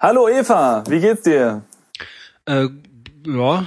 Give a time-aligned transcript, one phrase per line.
[0.00, 1.62] Hallo Eva, wie geht's dir?
[2.46, 2.68] Äh,
[3.26, 3.64] ja,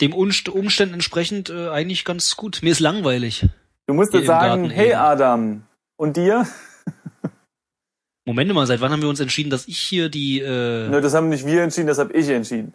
[0.00, 2.60] dem Umst Umständen entsprechend äh, eigentlich ganz gut.
[2.62, 3.46] Mir ist langweilig.
[3.86, 4.94] Du musst jetzt sagen, hey.
[4.94, 5.64] Adam,
[5.96, 6.46] und dir?
[8.24, 11.12] Moment mal, seit wann haben wir uns entschieden, dass ich hier die äh, Ne, das
[11.12, 12.72] haben nicht wir entschieden, das habe ich entschieden.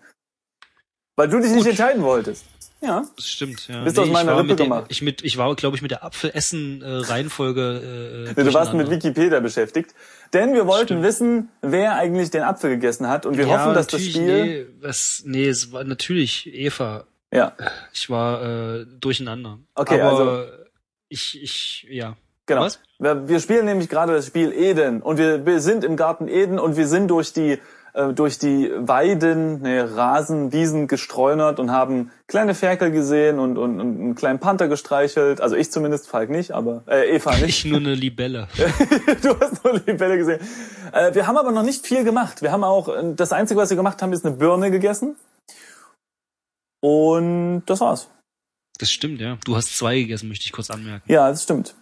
[1.20, 1.67] Weil du dich nicht Gut.
[1.67, 2.45] entscheiden wolltest.
[2.79, 3.04] Ja.
[3.17, 3.83] das stimmt, ja.
[3.83, 4.86] Bist aus ich meiner Rippe gemacht.
[4.88, 8.89] ich mit ich war glaube ich mit der Apfelessen äh, Reihenfolge äh, Du warst mit.
[8.89, 9.93] Wikipedia beschäftigt.
[10.32, 11.04] Denn wir wollten Stimmt.
[11.04, 13.25] wissen, wer eigentlich den Apfel gegessen hat.
[13.25, 14.46] Und wir ja, hoffen, dass das Spiel.
[14.46, 17.04] Nee, was, nee, es war natürlich Eva.
[17.33, 17.51] Ja,
[17.91, 19.60] Ich war äh, durcheinander.
[19.75, 20.46] Okay, Aber also-
[21.10, 22.15] ich, ich, ja.
[22.46, 22.61] genau.
[22.61, 22.79] Was?
[22.97, 25.01] Wir, wir spielen nämlich gerade das Spiel Eden.
[25.01, 27.60] Und wir, wir sind im Garten Eden und wir sind durch die
[27.93, 33.80] äh, durch die Weiden, ne, Rasen, Wiesen gestreunert und haben kleine Ferkel gesehen und, und,
[33.80, 35.42] und einen kleinen Panther gestreichelt.
[35.42, 37.44] Also ich zumindest, Falk nicht, aber äh, Eva nicht.
[37.44, 38.47] Ich nur eine Libelle.
[39.22, 40.39] du hast nur die Bälle gesehen.
[40.92, 42.42] Äh, wir haben aber noch nicht viel gemacht.
[42.42, 45.16] Wir haben auch, äh, das Einzige, was wir gemacht haben, ist eine Birne gegessen.
[46.81, 48.09] Und das war's.
[48.78, 49.38] Das stimmt, ja.
[49.44, 51.11] Du hast zwei gegessen, möchte ich kurz anmerken.
[51.11, 51.75] Ja, das stimmt.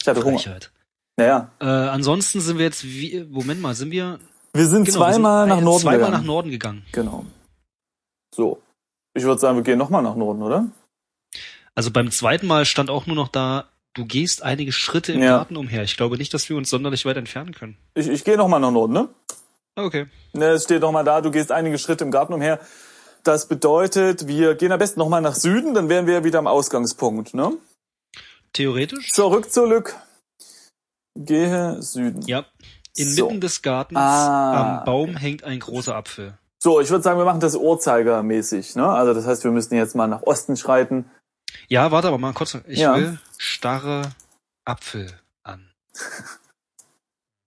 [0.00, 0.38] Ich hatte Hunger.
[0.38, 0.72] Frechheit.
[1.16, 1.52] Naja.
[1.60, 4.18] Äh, ansonsten sind wir jetzt, wie, Moment mal, sind wir
[4.52, 6.12] Wir sind genau, wir zweimal sind nach Norden zweimal gegangen.
[6.14, 6.86] nach Norden gegangen.
[6.92, 7.24] Genau.
[8.34, 8.60] So.
[9.14, 10.66] Ich würde sagen, wir gehen nochmal nach Norden, oder?
[11.74, 15.36] Also beim zweiten Mal stand auch nur noch da, du gehst einige Schritte im Ja.
[15.38, 15.82] Garten umher.
[15.82, 17.76] Ich glaube nicht, dass wir uns sonderlich weit entfernen können.
[17.94, 19.08] Ich, ich gehe nochmal nach Norden, ne?
[19.76, 20.06] Okay.
[20.32, 22.60] Ne, es steht nochmal da, du gehst einige Schritte im Garten umher.
[23.22, 26.46] Das bedeutet, wir gehen am besten nochmal nach Süden, dann wären wir ja wieder am
[26.46, 27.52] Ausgangspunkt, ne?
[28.52, 29.10] Theoretisch?
[29.12, 29.94] Zurück, zurück.
[31.16, 32.22] Gehe Süden.
[32.26, 32.44] Ja.
[32.96, 33.40] Inmitten So.
[33.40, 36.36] des Gartens Ah, am Baum hängt ein großer Apfel.
[36.62, 38.86] So, ich würde sagen, wir machen das uhrzeigermäßig, ne?
[38.88, 41.10] Also das heißt, wir müssen jetzt mal nach Osten schreiten.
[41.68, 42.58] Ja, warte aber mal kurz.
[42.66, 42.96] Ich Ja.
[42.96, 44.10] will starre
[44.64, 45.06] Apfel
[45.42, 45.70] an.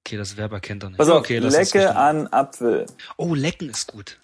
[0.06, 0.98] Okay, das Verb erkennt er nicht.
[0.98, 2.86] Pass auf, okay, lecke an Apfel.
[3.16, 4.20] Oh, lecken ist gut.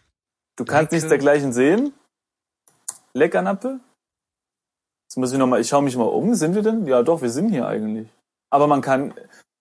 [0.57, 0.95] Du kannst Lecke.
[0.95, 1.93] nichts dergleichen sehen.
[3.13, 3.79] Leck an Apfel.
[5.07, 6.35] Jetzt muss ich noch mal, ich schaue mich mal um.
[6.35, 6.85] Sind wir denn?
[6.85, 8.09] Ja, doch, wir sind hier eigentlich.
[8.51, 9.13] Aber man kann,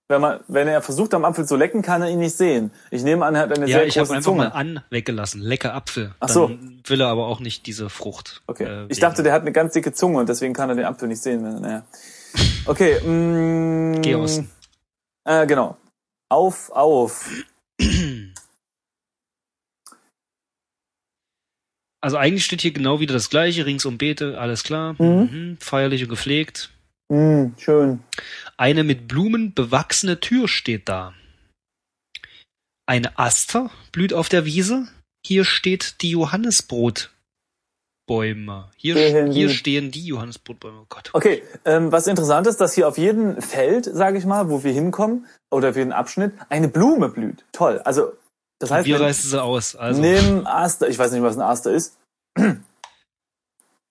[0.08, 2.70] wenn man, wenn er versucht, am Apfel zu lecken, kann er ihn nicht sehen.
[2.90, 4.44] Ich nehme an, er hat eine Ja, sehr ich habe große einfach Zunge.
[4.44, 5.40] mal an weggelassen.
[5.42, 6.14] Lecker Apfel.
[6.20, 6.48] Ach so.
[6.48, 8.40] Dann will er aber auch nicht diese Frucht.
[8.46, 8.64] Okay.
[8.64, 11.08] äh, ich dachte, der hat eine ganz dicke Zunge und deswegen kann er den Apfel
[11.08, 11.42] nicht sehen.
[11.60, 11.84] Naja.
[12.66, 12.98] Okay.
[13.04, 14.50] Mm, Geh Osten.
[15.24, 15.76] Äh, genau.
[16.30, 17.28] Auf, auf.
[22.00, 24.94] Also eigentlich steht hier genau wieder das gleiche, rings um Beete, alles klar.
[24.98, 25.06] Mhm.
[25.32, 25.56] Mhm.
[25.60, 26.70] Feierlich und gepflegt.
[27.10, 28.00] Mm, schön.
[28.56, 31.14] Eine mit Blumen bewachsene Tür steht da.
[32.86, 34.88] Eine Aster blüht auf der Wiese.
[35.24, 37.10] Hier steht die Johannesbrotbäume.
[38.76, 40.80] Hier, Stehen hier die- stehen die Johannesbrotbäume.
[40.82, 41.10] Oh Gott.
[41.12, 44.72] Okay, ähm, was interessant ist, dass hier auf jedem Feld, sage ich mal, wo wir
[44.72, 47.44] hinkommen, oder für jeden Abschnitt, eine Blume blüht.
[47.52, 47.78] Toll.
[47.80, 48.12] Also,
[48.58, 49.76] das heißt, Wir reißen sie aus.
[49.76, 51.96] Also, nimm Aster, ich weiß nicht, was ein Aster ist.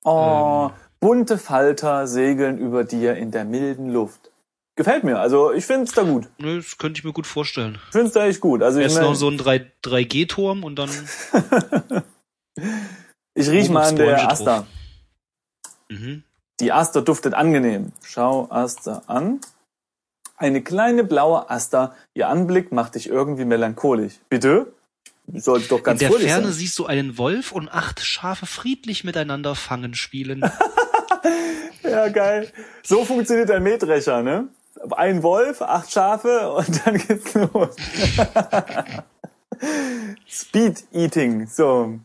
[0.04, 0.76] Oh, Ähm.
[1.00, 4.32] Bunte Falter segeln über dir in der milden Luft.
[4.76, 5.20] Gefällt mir.
[5.20, 6.30] Also, ich find's da gut.
[6.38, 7.80] nö, das könnte ich mir gut vorstellen.
[7.88, 8.62] Ich find's da echt gut.
[8.62, 10.90] Also, ich, Jetzt mein, noch so ein 3, 3G-Turm und dann.
[13.34, 14.68] ich riech mal an der Aster.
[15.90, 16.24] Mhm.
[16.60, 17.92] Die Aster duftet angenehm.
[18.04, 19.42] Schau Aster an.
[20.36, 21.96] Eine kleine blaue Aster.
[22.14, 24.20] Ihr Anblick macht dich irgendwie melancholisch.
[24.30, 24.72] Bitte?
[25.34, 26.54] Sollte doch ganz In der Ferne sein.
[26.54, 30.50] siehst du einen Wolf und acht Schafe friedlich miteinander fangen spielen.
[31.84, 32.52] Ja, geil.
[32.84, 34.50] So funktioniert ein Mähdrescher, ne?
[34.92, 37.76] Ein Wolf, acht Schafe und dann geht's los.
[40.28, 41.48] Speed Eating.
[41.48, 42.00] So.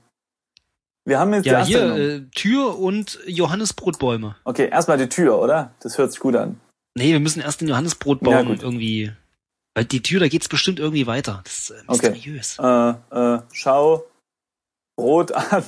[1.04, 4.36] Wir haben jetzt die ja, hier äh, Tür und Johannesbrotbäume.
[4.44, 5.74] Okay, erstmal die Tür, oder?
[5.80, 6.60] Das hört sich gut an.
[6.94, 9.12] Nee, wir müssen erst den Johannesbrotbaum Ja, irgendwie.
[9.74, 11.40] Weil die Tür, da geht's bestimmt irgendwie weiter.
[11.44, 12.10] Das ist äh, Okay.
[12.10, 12.58] mysteriös.
[12.58, 12.90] Äh,
[13.36, 14.04] äh, schau
[14.96, 15.64] Brot an.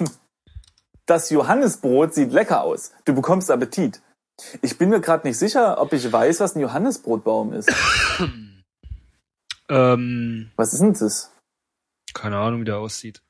[1.06, 2.92] Das Johannesbrot sieht lecker aus.
[3.04, 4.00] Du bekommst Appetit.
[4.62, 7.70] Ich bin mir gerade nicht sicher, ob ich weiß, was ein Johannesbrotbaum ist.
[9.70, 11.30] Ähm, Was ist denn das?
[12.12, 13.22] keine Ahnung, wie der aussieht.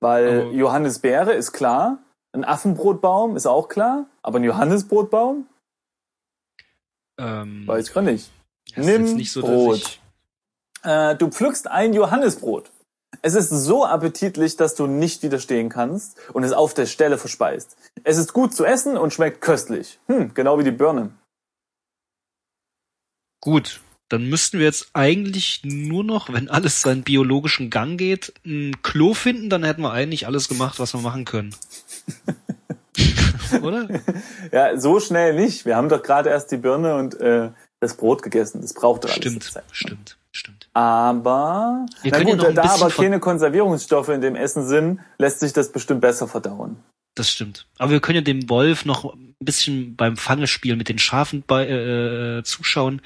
[0.00, 1.98] Weil Aber- Johannisbeere ist klar,
[2.32, 5.46] ein Affenbrotbaum ist auch klar, aber ein Johannisbrotbaum?
[7.18, 8.30] Ähm, Weiß ich gar nicht.
[8.76, 10.00] Nimm nicht so, Brot.
[10.84, 12.70] Äh, du pflückst ein Johannisbrot.
[13.22, 17.76] Es ist so appetitlich, dass du nicht widerstehen kannst und es auf der Stelle verspeist.
[18.02, 19.98] Es ist gut zu essen und schmeckt köstlich.
[20.06, 21.10] Hm, genau wie die Birne.
[23.40, 28.82] Gut, dann müssten wir jetzt eigentlich nur noch, wenn alles seinen biologischen Gang geht, ein
[28.82, 31.54] Klo finden, dann hätten wir eigentlich alles gemacht, was wir machen können.
[33.62, 33.88] Oder?
[34.52, 35.64] Ja, so schnell nicht.
[35.64, 37.50] Wir haben doch gerade erst die Birne und äh,
[37.80, 38.60] das Brot gegessen.
[38.60, 40.68] Das braucht doch alles Stimmt, stimmt, stimmt.
[40.74, 45.72] Aber Wir na gut, da aber keine Konservierungsstoffe in dem Essen sind, lässt sich das
[45.72, 46.76] bestimmt besser verdauen.
[47.14, 47.66] Das stimmt.
[47.78, 51.68] Aber wir können ja dem Wolf noch ein bisschen beim Fangespiel mit den Schafen bei,
[51.68, 53.00] äh, zuschauen.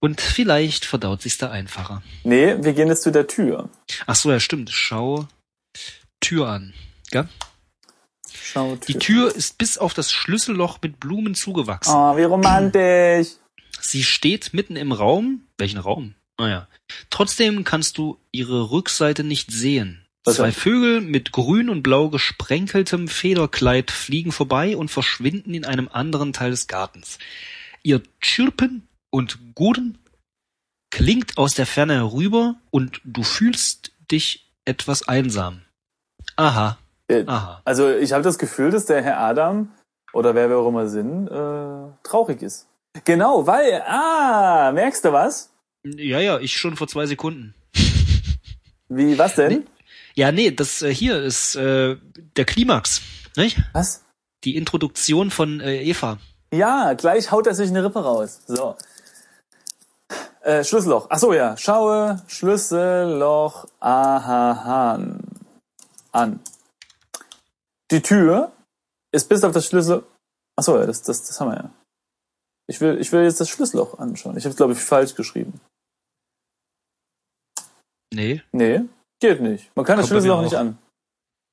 [0.00, 2.02] Und vielleicht verdaut sich's da einfacher.
[2.24, 3.68] Nee, wir gehen jetzt zu der Tür.
[4.06, 4.70] Ach so, ja, stimmt.
[4.70, 5.28] Schau
[6.20, 6.74] Tür an.
[7.12, 7.26] Ja?
[8.32, 11.94] Schau, Die Tür ist bis auf das Schlüsselloch mit Blumen zugewachsen.
[11.94, 13.28] Oh, wie romantisch.
[13.80, 15.46] Sie steht mitten im Raum.
[15.58, 16.14] Welchen Raum?
[16.38, 16.68] Naja.
[17.10, 20.04] Trotzdem kannst du ihre Rückseite nicht sehen.
[20.24, 20.52] Was Zwei?
[20.52, 26.50] Vögel mit grün und blau gesprenkeltem Federkleid fliegen vorbei und verschwinden in einem anderen Teil
[26.50, 27.18] des Gartens.
[27.82, 29.98] Ihr Chirpen und Gurren
[30.90, 35.60] klingt aus der Ferne herüber und du fühlst dich etwas einsam.
[36.36, 36.78] Aha,
[37.08, 37.60] Äh, aha.
[37.66, 39.70] Also ich habe das Gefühl, dass der Herr Adam
[40.14, 42.66] oder wer wir auch immer sind, äh, traurig ist.
[43.04, 45.50] Genau, weil, ah, merkst du was?
[45.86, 47.54] Ja, ja, ich schon vor zwei Sekunden.
[48.88, 49.52] Wie, was denn?
[49.52, 49.64] Nee.
[50.14, 51.96] Ja, nee, das äh, hier ist äh,
[52.36, 53.02] der Klimax,
[53.36, 53.58] nicht?
[53.72, 54.02] Was?
[54.44, 56.18] Die Introduktion von äh, Eva.
[56.52, 58.40] Ja, gleich haut er sich eine Rippe raus.
[58.46, 58.76] So.
[60.42, 61.08] Äh, Schlüsselloch.
[61.10, 61.56] Ach so, ja.
[61.56, 65.20] Schaue Schlüsselloch Ahahan
[66.12, 66.40] an.
[67.90, 68.52] Die Tür
[69.10, 70.04] ist bis auf das Schlüssel.
[70.56, 71.70] Ach so, ja, das, das, das haben wir ja.
[72.68, 74.36] Ich will, ich will jetzt das Schlüsselloch anschauen.
[74.36, 75.60] Ich habe glaube ich falsch geschrieben.
[78.14, 78.42] Nee.
[78.52, 78.82] Nee,
[79.20, 79.74] geht nicht.
[79.74, 80.78] Man kann das Schlüsselloch nicht an.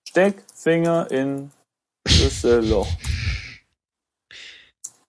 [0.07, 1.51] Steck Finger in
[2.07, 2.87] Schlüsselloch.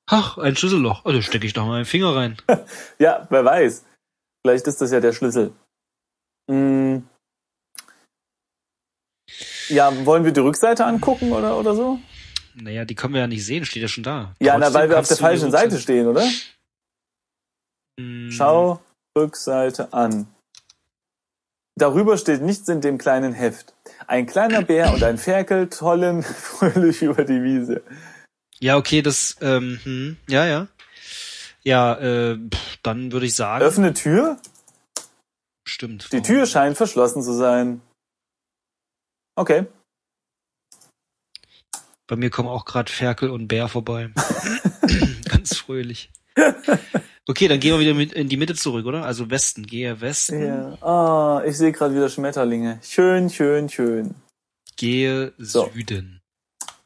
[0.07, 1.05] Ach, ein Schlüsselloch.
[1.05, 2.37] Da stecke ich doch mal einen Finger rein.
[2.99, 3.85] Ja, wer weiß.
[4.45, 5.53] Vielleicht ist das ja der Schlüssel.
[6.51, 7.07] Hm.
[9.69, 11.99] Ja, wollen wir die Rückseite angucken oder, oder so?
[12.55, 14.35] Naja, die können wir ja nicht sehen, steht ja schon da.
[14.41, 16.29] Ja, na, weil wir auf der falschen Seite stehen, oder?
[17.99, 18.81] Hm, Schau
[19.17, 20.27] Rückseite an.
[21.77, 23.75] Darüber steht nichts in dem kleinen Heft.
[24.07, 27.83] Ein kleiner Bär und ein Ferkel tollen fröhlich über die Wiese.
[28.61, 30.69] Ja, okay, das, ähm, hm, ja, ja.
[31.65, 32.39] Ja, äh,
[32.83, 34.39] dann würde ich sagen, Öffne Tür.
[35.67, 36.09] stimmt.
[36.13, 36.25] Die warum?
[36.25, 37.81] Tür scheint verschlossen zu sein.
[39.37, 39.67] Okay.
[42.07, 44.11] Bei mir kommen auch gerade Ferkel und Bär vorbei.
[45.29, 46.11] Ganz fröhlich.
[47.29, 49.05] Okay, dann gehen wir wieder mit in die Mitte zurück, oder?
[49.05, 50.83] Also Westen, gehe Westen, Ja.
[50.83, 52.81] Ah, ich sehe gerade wieder Schmetterlinge.
[52.83, 54.15] Schön, schön, schön.
[54.77, 55.71] gehe So.
[55.73, 56.21] Süden.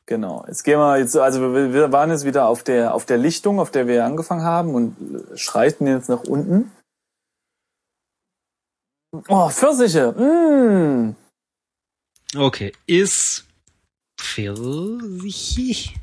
[0.04, 0.44] Genau.
[0.46, 3.58] Jetzt gehen wir jetzt, also wir, wir waren jetzt wieder auf der auf der Lichtung,
[3.58, 4.94] auf der wir angefangen haben und
[5.36, 6.70] schreiten jetzt nach unten.
[9.28, 10.12] Oh, Pfirsiche.
[10.12, 11.16] Mm.
[12.36, 13.46] Okay, ist
[14.20, 15.94] Pfirsich.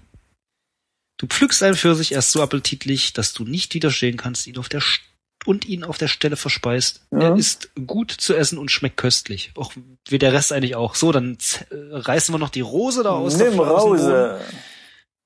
[1.24, 4.82] Du pflückst einen Pfirsich erst so appetitlich, dass du nicht widerstehen kannst, ihn auf der
[4.82, 5.00] St
[5.46, 7.00] und ihn auf der Stelle verspeist.
[7.12, 7.30] Ja.
[7.30, 9.54] Er ist gut zu essen und schmeckt köstlich.
[9.56, 9.72] Auch
[10.10, 10.96] wie der Rest eigentlich auch.
[10.96, 11.38] So, dann
[11.70, 13.38] äh, reißen wir noch die Rose da aus.
[13.38, 14.42] Nimm Rose.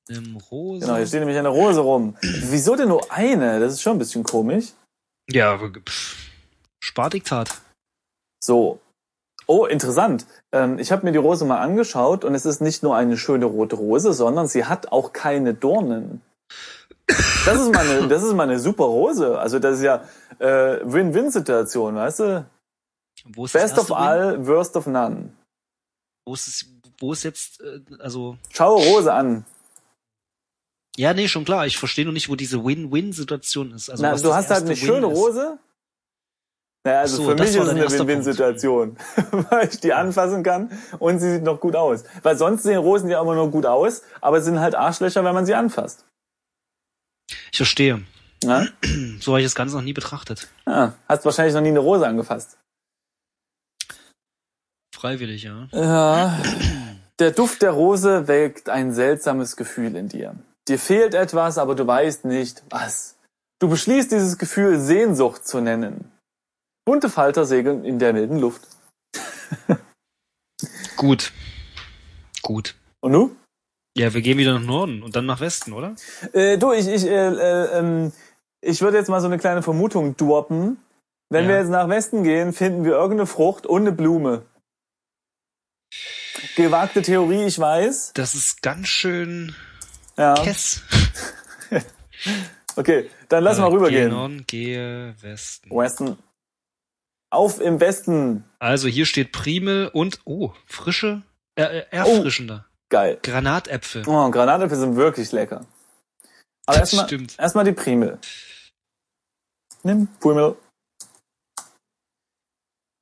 [0.07, 0.85] Nimm Rose.
[0.85, 2.15] Genau, hier steht nämlich eine Rose rum.
[2.21, 3.59] Wieso denn nur eine?
[3.59, 4.65] Das ist schon ein bisschen komisch.
[5.27, 6.15] Ja, pff,
[6.79, 7.59] Spardiktat.
[8.43, 8.79] So.
[9.49, 10.25] Oh, interessant.
[10.51, 13.45] Ähm, ich habe mir die Rose mal angeschaut und es ist nicht nur eine schöne
[13.45, 16.21] rote Rose, sondern sie hat auch keine Dornen.
[17.45, 19.39] Das ist mal eine, das ist mal eine super Rose.
[19.39, 20.03] Also das ist ja
[20.39, 22.45] äh, Win-Win-Situation, weißt du?
[23.25, 23.95] Wo ist das Best of Win?
[23.95, 25.29] all, worst of none.
[26.25, 26.65] Wo ist es,
[26.99, 29.45] wo ist jetzt, äh, also, Schau Rose an.
[30.97, 31.65] ja, nee, schon klar.
[31.65, 33.89] Ich verstehe nur nicht, wo diese Win-Win-Situation ist.
[33.89, 35.05] Also, Na, du hast halt eine schöne.
[35.05, 35.57] Rose.
[36.87, 37.91] Naja, also So, für mich ist es eine.
[37.91, 38.95] Win-Win-Situation,
[39.49, 42.05] weil ich die anfassen kann und sie sieht noch gut aus.
[42.23, 45.45] Weil sonst sehen Rosen ja immer nur gut aus, aber sind halt Arschlöcher, wenn man
[45.45, 46.05] sie anfasst.
[47.51, 48.03] Ich verstehe.
[48.41, 48.67] Ja?
[49.19, 50.47] So habe ich das Ganze noch nie betrachtet.
[50.65, 52.57] Ja, hast wahrscheinlich noch nie eine Rose angefasst.
[54.95, 55.67] Freiwillig, ja.
[55.73, 56.39] Ja.
[57.19, 60.35] Der Duft der Rose weckt ein seltsames Gefühl in dir.
[60.69, 63.17] Dir fehlt etwas, aber du weißt nicht, was.
[63.59, 66.11] Du beschließt dieses Gefühl Sehnsucht zu nennen.
[66.87, 68.61] Bunte Falter segeln in der milden Luft.
[70.95, 71.33] Gut.
[72.41, 72.75] Gut.
[73.01, 73.35] Und du?
[73.97, 75.97] Ja, wir gehen wieder nach Norden und dann nach Westen, oder?
[76.31, 78.13] Äh, du, ich, ich, äh, äh, ähm,
[78.61, 80.77] ich würde jetzt mal so eine kleine Vermutung droppen.
[81.29, 81.49] Wenn Ja.
[81.49, 84.45] wir jetzt nach Westen gehen, finden wir irgendeine Frucht und eine Blume.
[86.55, 88.13] Gewagte Theorie, ich weiß.
[88.13, 89.53] Das ist ganz schön
[90.15, 90.35] Ja.
[90.35, 90.83] Kess.
[92.77, 94.11] Okay, dann lass mal Gehe rübergehen.
[94.11, 95.69] Norden, gehe Westen.
[95.71, 96.17] Westen.
[97.29, 98.43] Auf im Westen.
[98.59, 101.23] Also hier steht Primel und, oh, frische,
[101.55, 102.65] äh, äh, erfrischender.
[102.89, 103.19] Geil.
[103.21, 104.07] Granatäpfel.
[104.07, 105.65] Oh, Granatäpfel sind wirklich lecker.
[106.65, 107.35] Aber Das erstmal stimmt.
[107.39, 108.17] erstmal die Primel.
[109.83, 110.55] Nimm Primel.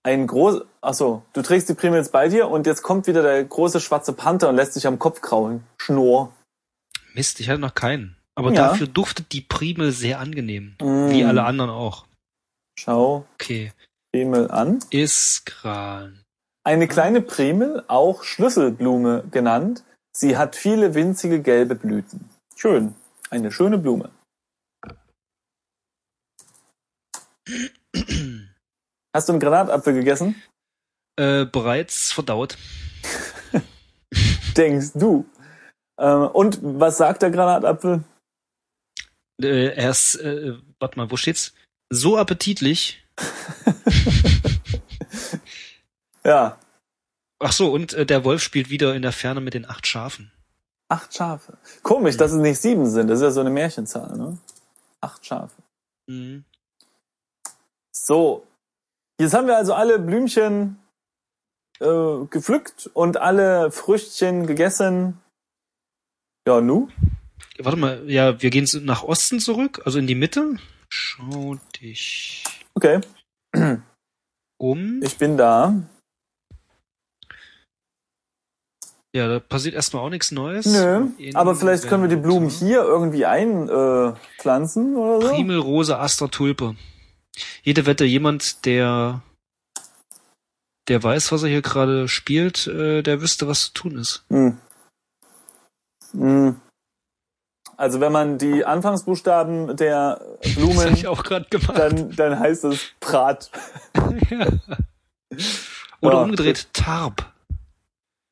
[0.03, 3.23] ein groß, ach so, du trägst die Primel jetzt bei dir und jetzt kommt wieder
[3.23, 5.63] der große schwarze Panther und lässt sich am Kopf kraulen.
[5.79, 6.31] Schnurr.
[7.15, 8.15] Mist, ich hatte noch keinen.
[8.35, 8.69] Aber Ja.
[8.69, 10.75] dafür duftet die Primel sehr angenehm.
[10.79, 11.09] Mm.
[11.09, 12.05] Wie alle anderen auch.
[12.77, 13.71] Schau Okay.
[14.15, 14.79] Primel an.
[14.91, 16.23] Iskran.
[16.63, 19.83] Eine kleine Primel, auch Schlüsselblume genannt.
[20.15, 22.29] Sie hat viele winzige gelbe Blüten.
[22.55, 22.95] Schön.
[23.29, 24.09] Eine schöne Blume.
[29.13, 30.41] Hast du einen Granatapfel gegessen?
[31.19, 32.57] Äh, bereits verdaut.
[34.55, 35.25] Denkst du?
[35.99, 38.05] Ähm, und was sagt der Granatapfel?
[39.41, 41.53] Äh, er ist, äh, warte mal, wo steht's?
[41.89, 43.04] So appetitlich.
[46.23, 46.57] Ja,
[47.39, 50.31] Ach so, und äh, der Wolf spielt wieder in der Ferne mit den acht Schafen.
[50.87, 51.57] acht Schafe.
[51.83, 53.07] Komisch, dass es nicht sieben sind.
[53.07, 54.37] Das ist ja so eine Märchenzahl, ne?
[55.01, 55.61] Acht Schafe.
[56.07, 56.45] Mhm.
[57.91, 58.47] So.
[59.19, 60.77] Jetzt haben wir also alle Blümchen
[61.79, 65.21] äh, gepflückt und alle Früchtchen gegessen.
[66.47, 66.89] Ja, nu?
[67.59, 70.57] Warte mal, ja, wir gehen nach Osten zurück, also in die Mitte.
[70.89, 72.43] Schau dich
[72.75, 73.01] Okay,
[74.57, 75.01] um.
[75.01, 75.73] ich bin da.
[79.15, 80.65] Ja, da passiert erstmal auch nichts Neues.
[80.65, 85.33] Nö, In- aber vielleicht können wir die Blumen hier irgendwie einpflanzen äh, oder so.
[85.33, 86.75] Primel, Rose, Aster, Tulpe.
[87.63, 89.21] Jede Wette, jemand, der
[90.87, 94.23] der weiß, was er hier gerade spielt, äh, der wüsste, was zu tun ist.
[94.29, 94.57] Hm.
[96.11, 96.61] Hm.
[97.77, 100.21] Also wenn man die Anfangsbuchstaben der
[100.55, 101.77] Blumen, ich auch gerade gemacht.
[101.77, 103.49] dann, dann heißt es Prat.
[104.29, 104.47] ja.
[106.01, 106.21] Oder Ja.
[106.23, 107.25] umgedreht, Tarp.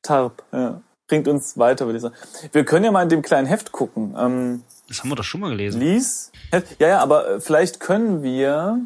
[0.02, 0.80] Tarp, ja.
[1.06, 2.14] Bringt uns weiter, würde ich sagen.
[2.52, 4.14] Wir können ja mal in dem kleinen Heft gucken.
[4.18, 5.80] Ähm, Das haben wir doch schon mal gelesen.
[5.80, 6.32] Lies.
[6.50, 6.80] Heft.
[6.80, 8.80] Ja, ja, aber äh, vielleicht können wir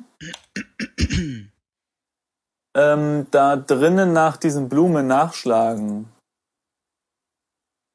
[2.76, 6.08] ähm, da drinnen nach diesen Blumen nachschlagen.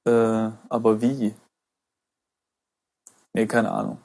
[0.08, 0.12] Äh,
[0.70, 1.34] aber wie?
[3.36, 3.98] Nee, keine Ahnung.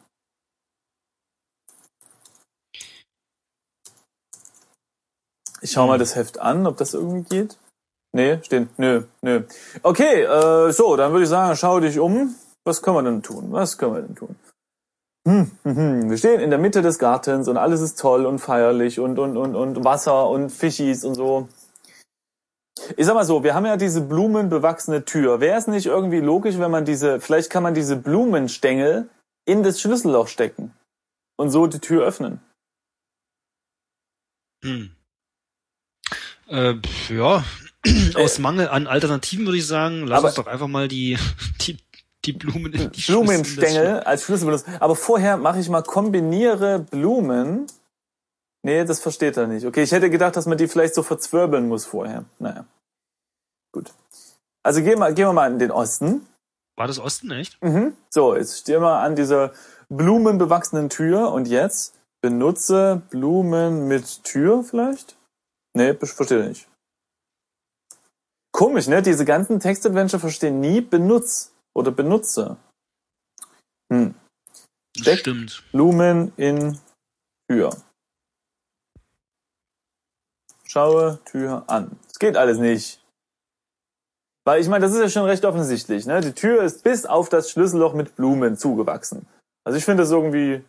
[5.60, 7.58] Ich schau mal das Heft an, ob das irgendwie geht.
[8.12, 8.70] Nee, stehen.
[8.76, 9.42] Nö, nö.
[9.82, 12.34] Okay, äh, so, dann würde ich sagen, schau dich um.
[12.64, 13.48] Was können wir denn tun?
[13.50, 14.36] Was können wir denn tun?
[15.26, 16.10] Hm, hm, hm.
[16.10, 19.36] Wir stehen in der Mitte des Gartens und alles ist toll und feierlich und, und,
[19.36, 21.48] und, und Wasser und Fischis und so.
[22.96, 25.40] Ich sag mal so, wir haben ja diese blumenbewachsene Tür.
[25.40, 29.10] Wäre es nicht irgendwie logisch, wenn man diese, vielleicht kann man diese Blumenstängel
[29.48, 30.72] in das Schlüsselloch stecken
[31.36, 32.40] und so die Tür öffnen?
[34.62, 34.90] Hm.
[36.48, 36.74] Äh,
[37.10, 37.44] ja,
[38.14, 40.18] aus Mangel an Alternativen würde ich sagen, lass Äh.
[40.18, 41.18] Aber- uns doch einfach mal die,
[41.62, 41.78] die,
[42.24, 44.74] die Blumen in die Blumenstängel als Schlüssel benutzen.
[44.80, 47.66] Aber vorher mache ich mal kombiniere Blumen.
[48.62, 49.64] Nee, das versteht er nicht.
[49.64, 52.24] Okay, ich hätte gedacht, dass man die vielleicht so verzwirbeln muss vorher.
[52.38, 52.66] Naja.
[53.72, 53.92] Gut.
[54.64, 56.26] Also gehen wir, gehen wir mal in den Osten.
[56.78, 57.60] War das Osten, echt?
[57.62, 57.96] Mhm.
[58.08, 59.52] So, jetzt stehen wir an dieser
[59.88, 65.16] blumenbewachsenen Tür und jetzt benutze Blumen mit Tür vielleicht?
[65.76, 66.68] Nee, ich verstehe nicht.
[68.52, 69.02] Komisch, ne?
[69.02, 72.56] Diese ganzen Textadventure verstehen nie benutz oder benutze.
[73.92, 74.14] Hm.
[74.94, 75.62] Das Steck- stimmt.
[75.72, 76.78] Blumen in
[77.50, 77.70] Tür.
[80.64, 81.98] Schaue Tür an.
[82.08, 83.02] Es geht alles nicht.
[84.48, 86.06] Weil ich meine, das ist ja schon recht offensichtlich.
[86.06, 86.22] Ne?
[86.22, 89.26] Die Tür ist bis auf das Schlüsselloch mit Blumen zugewachsen.
[89.62, 90.64] Also ich finde das irgendwie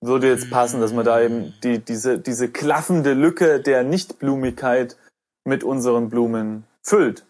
[0.00, 4.96] würde jetzt passen, dass man da eben die, diese, diese klaffende Lücke der Nichtblumigkeit
[5.44, 7.26] mit unseren Blumen füllt.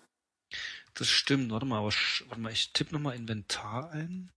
[0.93, 1.51] Das stimmt.
[1.51, 1.95] Warte mal, aber
[2.29, 4.31] warte mal, ich tippe nochmal Inventar ein.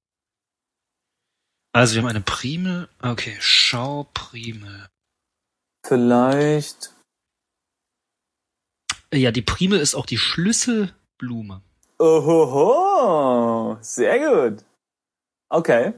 [1.74, 2.88] Also wir haben eine Primel.
[3.02, 4.88] Okay, schau Primel.
[5.86, 6.94] Vielleicht.
[9.14, 10.18] Ja, die Primel ist auch die
[11.20, 11.62] Schlüsselblume.
[12.00, 14.64] Ohoho, sehr gut.
[15.50, 15.94] Okay.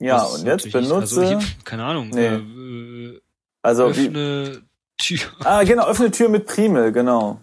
[0.00, 1.20] Ja, Das und jetzt natürlich- benutze.
[1.20, 2.10] Also hier, keine Ahnung.
[2.10, 2.26] Nee.
[2.26, 3.20] Äh,
[3.62, 4.62] Also, wie, öffne
[4.98, 5.18] Tür.
[5.44, 7.40] ah, genau, öffne Tür mit Primel, genau.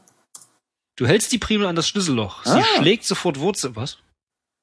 [0.97, 2.43] Du hältst die Primel an das Schlüsselloch.
[2.43, 2.63] Sie Ah.
[2.77, 3.75] schlägt sofort Wurzeln.
[3.77, 3.97] Was?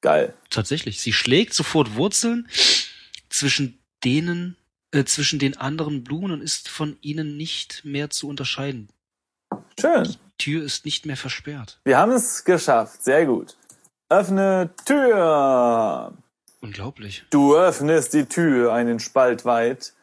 [0.01, 0.35] Geil.
[0.51, 1.01] Tatsächlich.
[1.01, 2.47] Sie schlägt sofort Wurzeln
[3.29, 4.55] zwischen denen,
[4.91, 8.89] äh, zwischen den anderen Blumen und ist von ihnen nicht mehr zu unterscheiden.
[9.79, 10.03] Schön.
[10.03, 11.79] Die Tür ist nicht mehr versperrt.
[11.83, 13.03] Wir haben es geschafft.
[13.03, 13.57] Sehr gut.
[14.09, 16.13] Öffne Tür.
[16.61, 17.25] Unglaublich.
[17.29, 19.93] Du öffnest die Tür einen Spalt weit.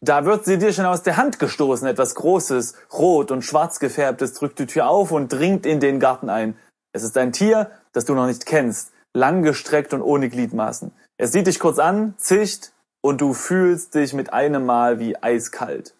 [0.00, 1.86] Da wird sie dir schon aus der Hand gestoßen.
[1.86, 6.30] Etwas Großes, rot und schwarz gefärbtes drückt die Tür auf und dringt in den Garten
[6.30, 6.56] ein.
[6.92, 10.92] Es ist ein Tier, das du noch nicht kennst, langgestreckt und ohne Gliedmaßen.
[11.18, 15.94] Es sieht dich kurz an, zischt und du fühlst dich mit einem Mal wie eiskalt.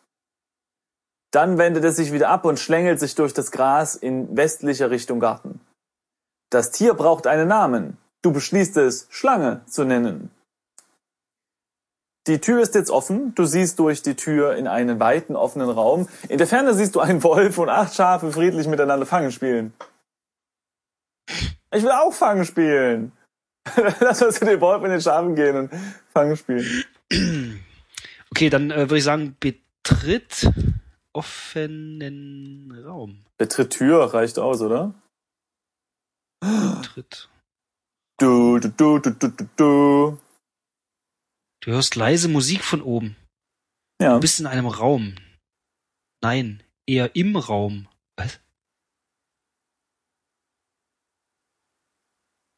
[1.31, 5.21] Dann wendet es sich wieder ab und schlängelt sich durch das Gras in westlicher Richtung
[5.21, 5.61] Garten.
[6.51, 7.97] Das Tier braucht einen Namen.
[8.23, 10.31] Du beschließt es, Schlange zu nennen.
[12.27, 13.35] Die Tür ist jetzt offen.
[13.35, 16.09] Du siehst durch die Tür in einen weiten, offenen Raum.
[16.29, 19.73] In der Ferne siehst du einen Wolf und acht Schafe friedlich miteinander Fangen spielen.
[21.73, 23.13] Ich will auch Fangen spielen.
[24.01, 25.71] Lass uns zu den Wolf und den Schafen gehen und
[26.13, 26.85] Fangen spielen.
[28.31, 30.51] Okay, dann äh, würde ich sagen, betritt
[31.13, 33.25] offenen Raum.
[33.39, 34.95] Betritt Tür reicht aus, oder?
[36.41, 37.29] Betritt.
[38.19, 40.21] Du, du, du, du, du, du, du.
[41.63, 43.17] Du hörst leise Musik von oben.
[44.01, 44.15] Ja.
[44.15, 45.17] Du bist in einem Raum.
[46.23, 47.89] Nein, eher im Raum.
[48.17, 48.41] Was?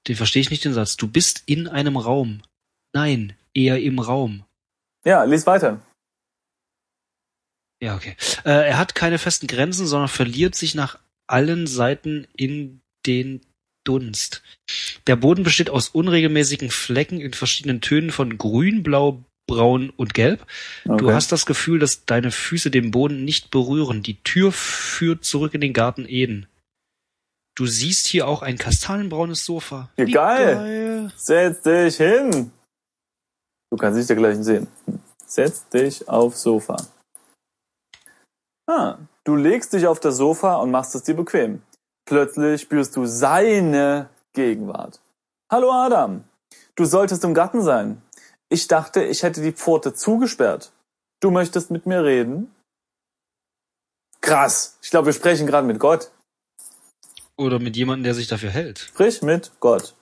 [0.08, 0.96] Den verstehe ich nicht den Satz.
[0.96, 2.42] Du bist in einem Raum.
[2.92, 4.44] Nein, eher im Raum.
[5.04, 5.80] Ja, lies weiter.
[7.82, 8.14] Ja, okay.
[8.44, 13.40] Äh, er hat keine festen Grenzen, sondern verliert sich nach allen Seiten in den
[13.84, 14.42] Dunst.
[15.08, 20.46] Der Boden besteht aus unregelmäßigen Flecken in verschiedenen Tönen von grün, blau, braun und gelb.
[20.84, 21.12] Du Okay.
[21.12, 24.04] hast das Gefühl, dass deine Füße den Boden nicht berühren.
[24.04, 26.46] Die Tür führt zurück in den Garten Eden.
[27.56, 29.90] Du siehst hier auch ein kastanienbraunes Sofa.
[29.96, 31.12] Ja, Wie geil.
[31.16, 32.52] Setz dich hin.
[33.70, 34.68] Du kannst nicht dergleichen sehen.
[35.26, 36.76] Setz dich aufs Sofa.
[38.66, 41.62] Ah, du legst dich auf das Sofa und machst es dir bequem.
[42.04, 45.00] Plötzlich spürst du seine Gegenwart.
[45.50, 46.24] Hallo Adam.
[46.76, 48.02] Du solltest im Garten sein.
[48.48, 50.72] Ich dachte, ich hätte die Pforte zugesperrt.
[51.20, 52.54] Du möchtest mit mir reden?
[54.20, 54.78] Krass.
[54.82, 56.10] Ich glaube, wir sprechen gerade mit Gott.
[57.36, 58.78] Oder mit jemandem, der sich dafür hält.
[58.78, 59.94] Sprich mit Gott.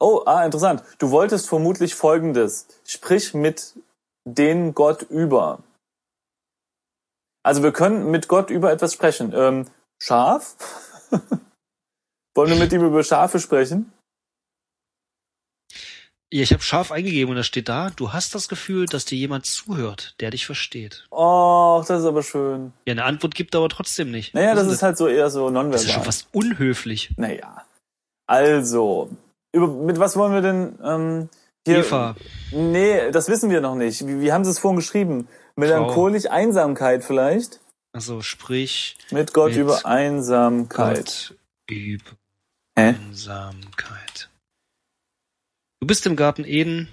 [0.00, 0.82] Oh, ah, interessant.
[0.98, 2.66] Du wolltest vermutlich Folgendes.
[2.84, 3.74] Sprich mit
[4.24, 5.62] den Gott über.
[7.48, 9.32] Also wir können mit Gott über etwas sprechen.
[9.34, 9.64] Ähm,
[9.98, 10.54] Schaf?
[12.34, 13.90] Wollen wir mit ihm über Schafe sprechen?
[16.30, 19.16] Ja, ich habe scharf eingegeben und da steht da, du hast das Gefühl, dass dir
[19.16, 21.06] jemand zuhört, der dich versteht.
[21.10, 22.74] Oh, das ist aber schön.
[22.86, 24.34] Ja, eine Antwort gibt er aber trotzdem nicht.
[24.34, 26.04] Naja, das denn ist halt so eher so das ist schon nonverbal.
[26.04, 27.14] fast unhöflich.
[27.16, 27.64] Naja.
[28.26, 29.08] Also,
[29.54, 31.28] über, mit was wollen wir denn ähm,
[31.66, 31.78] hier?
[31.78, 32.14] Eva,
[32.52, 34.06] Nee, das wissen wir noch nicht.
[34.06, 35.28] Wie, wie haben sie es vorhin geschrieben?
[35.58, 37.60] Melancholisch Einsamkeit vielleicht?
[37.92, 40.96] also sprich Mit Gott Mit über Einsamkeit.
[41.28, 41.36] Gott
[41.68, 42.10] über
[42.78, 42.88] Hä?
[42.90, 44.30] Einsamkeit.
[45.80, 46.88] Du bist im Garten Eden.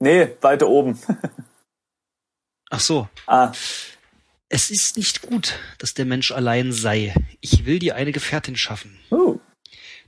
[0.00, 0.98] Nee, weiter oben.
[2.70, 3.08] Ach so.
[3.26, 3.52] ah,
[4.48, 7.14] Es ist nicht gut, dass der Mensch allein sei.
[7.40, 8.98] Ich will dir eine Gefährtin schaffen.
[9.10, 9.38] uh,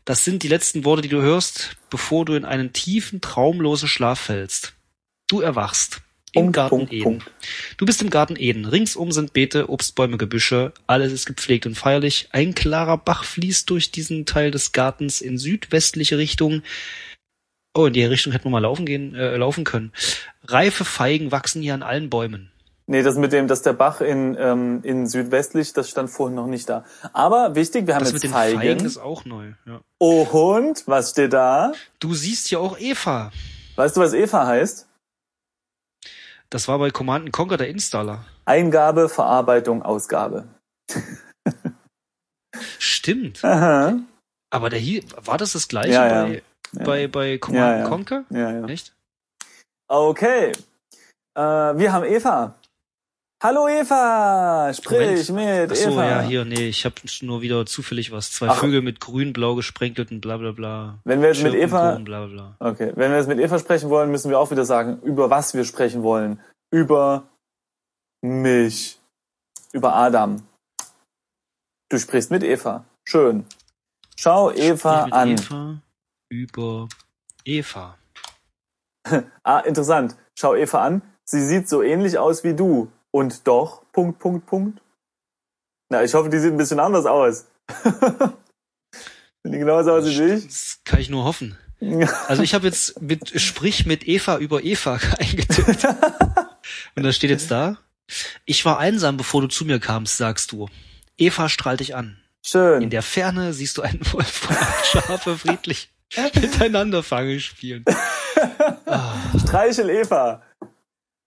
[0.04, 4.20] Das sind die letzten Worte, die du hörst, bevor du in einen tiefen, traumlosen Schlaf
[4.20, 4.74] fällst.
[5.28, 6.02] Du erwachst.
[6.36, 7.02] Im Punkt, Garten Punkt, Eden.
[7.02, 7.32] Punkt.
[7.78, 8.66] Du bist im Garten Eden.
[8.66, 10.72] Ringsum sind Beete, Obstbäume, Gebüsche.
[10.86, 12.28] Alles ist gepflegt und feierlich.
[12.32, 16.62] Ein klarer Bach fließt durch diesen Teil des Gartens in südwestliche Richtung.
[17.74, 19.92] Oh, in die Richtung hätten wir mal laufen gehen, äh, laufen können.
[20.44, 22.50] Reife Feigen wachsen hier an allen Bäumen.
[22.88, 26.46] Nee, das mit dem, dass der Bach in, ähm, in südwestlich, das stand vorhin noch
[26.46, 26.84] nicht da.
[27.12, 28.58] Aber wichtig, wir haben Das mit jetzt den Feigen.
[28.60, 29.54] Feigen ist auch neu.
[29.66, 29.80] Ja.
[29.98, 31.72] oh Hund, was steht da?
[31.98, 33.32] Du siehst hier auch Eva.
[33.74, 34.86] Weißt du, was Eva heißt?
[36.50, 38.24] Das war bei Command Conquer der Installer.
[38.44, 40.46] Eingabe, Verarbeitung, Ausgabe.
[42.78, 43.44] Stimmt.
[43.44, 43.98] Aha.
[44.50, 46.84] Aber der hier, war das das gleiche Ja, bei, Ja.
[46.84, 47.88] bei, bei Command Ja, ja.
[47.88, 48.24] Conquer?
[48.30, 48.66] Ja, ja.
[48.66, 48.94] Echt?
[49.88, 50.52] Okay.
[51.34, 52.54] Äh, wir haben Eva.
[53.46, 56.04] Hallo Eva, sprich mit Ach so, Eva.
[56.04, 58.32] ja, hier, nee, ich habe nur wieder zufällig was.
[58.32, 58.56] Zwei Ach.
[58.56, 60.98] Vögel mit grün-blau gesprenkelten bla bla bla.
[61.04, 63.88] Wenn wir jetzt mit Eva, Schirmkuchen, Bla bla okay, wenn wir jetzt mit Eva sprechen
[63.88, 66.40] wollen, müssen wir auch wieder sagen, über was wir sprechen wollen.
[66.72, 67.28] Über
[68.20, 68.98] mich.
[69.72, 70.42] Über Adam.
[71.88, 72.84] Du sprichst mit Eva.
[73.04, 73.46] Schön.
[74.16, 75.30] Schau Eva mit an.
[75.30, 75.80] Eva
[76.30, 76.88] über
[77.44, 77.96] Eva.
[79.44, 80.16] Ah, interessant.
[80.34, 81.02] Schau Eva an.
[81.24, 82.90] Sie sieht so ähnlich aus wie du.
[83.12, 84.80] Und doch, Punkt, Punkt, Punkt.
[85.88, 87.46] Na, ich hoffe, die sieht ein bisschen anders aus.
[89.42, 90.46] Wenn die genauso aussieht wie ich.
[90.46, 91.56] Das kann ich nur hoffen.
[92.26, 95.84] Also ich habe jetzt mit Sprich mit Eva über Eva eingetippt.
[96.94, 97.76] Und da steht jetzt da,
[98.46, 100.68] ich war einsam, bevor du zu mir kamst, sagst du.
[101.18, 102.18] Eva strahlt dich an.
[102.44, 102.90] In Schön.
[102.90, 105.90] der Ferne siehst du einen Wolf und Schafe friedlich
[106.34, 107.84] miteinander Fange spielen.
[108.86, 110.42] Ah, Streichel Eva.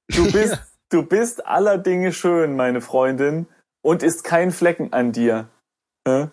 [0.07, 0.57] Du bist,
[0.89, 3.47] du bist aller Dinge schön, meine Freundin,
[3.81, 5.49] und ist kein Flecken an dir.
[6.07, 6.29] Hä?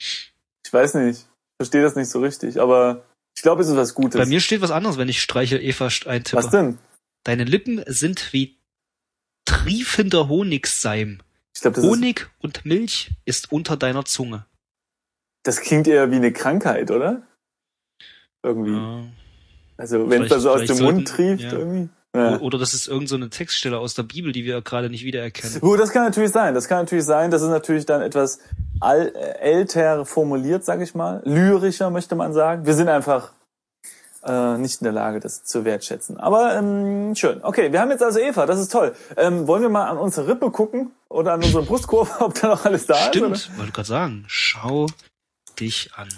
[0.00, 1.20] Ich weiß nicht.
[1.20, 1.26] Ich
[1.60, 3.04] verstehe das nicht so richtig, aber
[3.36, 4.18] ich glaube, es ist was Gutes.
[4.20, 6.36] Bei mir steht was anderes, wenn ich Streichel Eva eintippe.
[6.42, 6.78] was denn?
[7.24, 8.58] Deine Lippen sind wie
[9.44, 11.20] triefender Honigseim.
[11.54, 14.46] Ich glaube, das, ist- Honig und Milch ist unter deiner Zunge.
[15.44, 17.22] das klingt eher wie eine Krankheit, oder?
[18.42, 18.72] Irgendwie.
[18.72, 19.04] Ja.
[19.76, 21.58] Also wenn es da so aus dem vielleicht Mund sollten- trieft ja.
[21.58, 21.88] irgendwie.
[22.14, 22.38] Ja.
[22.38, 25.60] Oder das ist irgend so eine Textstelle aus der Bibel, die wir gerade nicht wiedererkennen.
[25.60, 26.54] Gut, das kann natürlich sein.
[26.54, 27.32] Das kann natürlich sein.
[27.32, 28.38] Das ist natürlich dann etwas
[28.80, 29.08] äh,
[29.40, 31.22] älter formuliert, sag ich mal.
[31.24, 32.66] Lyrischer möchte man sagen.
[32.66, 33.32] Wir sind einfach
[34.24, 36.16] äh, nicht in der Lage, das zu wertschätzen.
[36.18, 37.42] Aber ähm, schön.
[37.42, 38.46] Okay, wir haben jetzt also Eva.
[38.46, 38.94] Das ist toll.
[39.16, 42.64] Ähm, wollen wir mal an unsere Rippe gucken oder an unsere Brustkurve, ob da noch
[42.64, 43.08] alles da ist?
[43.08, 44.24] Stimmt, wollte gerade sagen.
[44.28, 44.86] Schau
[45.58, 46.08] dich an.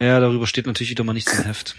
[0.00, 1.74] Ja, darüber steht natürlich wieder mal nichts im Heft.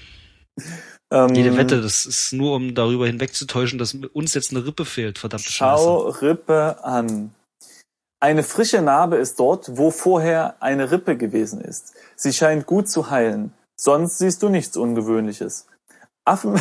[1.11, 5.17] Ähm, Jede Wette, das ist nur, um darüber hinwegzutäuschen, dass uns jetzt eine Rippe fehlt,
[5.17, 7.33] verdammte Schau Rippe an.
[8.19, 11.93] Eine frische Narbe ist dort, wo vorher eine Rippe gewesen ist.
[12.15, 13.53] Sie scheint gut zu heilen.
[13.79, 15.67] Sonst siehst du nichts Ungewöhnliches.
[16.25, 16.59] Affen,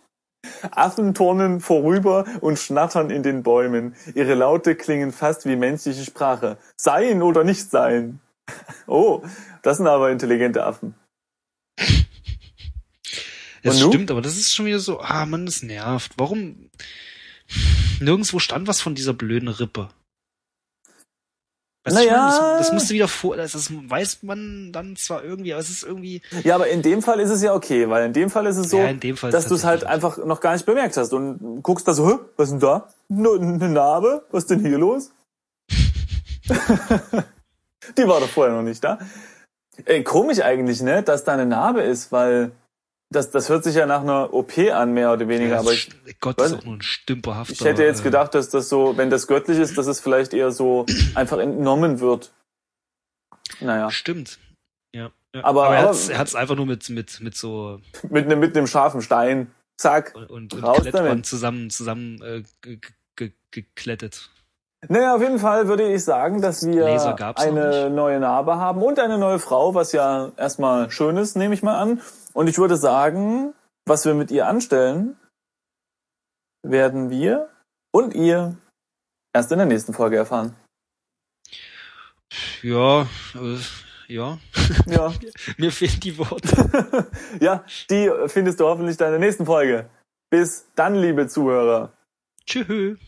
[0.70, 3.94] Affen turnen vorüber und schnattern in den Bäumen.
[4.14, 6.58] Ihre Laute klingen fast wie menschliche Sprache.
[6.76, 8.20] Sein oder nicht sein.
[8.88, 9.22] Oh,
[9.62, 10.94] das sind aber intelligente Affen.
[13.64, 13.88] Nu?
[13.88, 16.12] stimmt, aber das ist schon wieder so, ah man, das nervt.
[16.16, 16.70] Warum?
[18.00, 19.88] Nirgendwo stand was von dieser blöden Rippe.
[21.84, 22.56] Weißt Naja.
[22.58, 25.82] das, das musste wieder vor, das, das weiß man dann zwar irgendwie, aber es ist
[25.82, 28.56] irgendwie, Ja, aber in dem Fall ist es ja okay, weil in dem Fall ist
[28.56, 31.88] es so, Ja, dass du es halt einfach noch gar nicht bemerkt hast und guckst
[31.88, 32.88] da so, Hä, was ist denn da?
[33.10, 34.24] Eine Narbe?
[34.30, 35.10] Was ist denn hier los?
[37.98, 39.00] Die war doch vorher noch nicht da.
[39.84, 42.52] Ey, komisch eigentlich, ne, dass da eine Narbe ist, weil
[43.12, 45.88] das, das hört sich ja nach einer OP an, mehr oder weniger, ja, aber ich,
[46.20, 47.52] Gott, weiß- ist auch nur ein stümperhafter.
[47.52, 50.34] ich hätte jetzt äh, gedacht, dass das so, wenn das göttlich ist, dass es vielleicht
[50.34, 52.32] eher so einfach entnommen wird.
[53.60, 54.38] Naja, Stimmt.
[54.94, 55.10] Ja.
[55.34, 55.44] ja.
[55.44, 58.66] Aber- er aber- er hat's einfach nur mit, mit, mit so mit einem, mit einem
[58.66, 59.50] scharfen Stein.
[59.78, 60.14] Zack.
[60.28, 61.26] und, und damit.
[61.26, 62.78] zusammen, zusammen äh, ge-
[63.16, 64.30] ge- geklettet.
[64.88, 66.86] Naja, auf jeden Fall würde ich sagen, dass wir
[67.36, 71.62] eine neue Narbe haben und eine neue Frau, was ja erstmal schön ist, nehme ich
[71.62, 72.00] mal an.
[72.32, 73.54] Und ich würde sagen,
[73.86, 75.16] was wir mit ihr anstellen,
[76.64, 77.48] werden wir
[77.92, 78.56] und ihr
[79.32, 80.56] erst in der nächsten Folge erfahren.
[82.62, 83.02] Ja,
[83.34, 83.58] äh,
[84.08, 84.38] ja.
[84.86, 85.12] Ja,
[85.58, 87.08] Mir fehlen die Worte.
[87.40, 89.88] ja, die findest du hoffentlich dann in der nächsten Folge.
[90.30, 91.92] Bis dann, liebe Zuhörer.
[92.46, 92.98] Tschüss.